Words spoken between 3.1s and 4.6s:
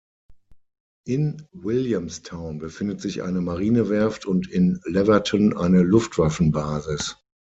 eine Marinewerft und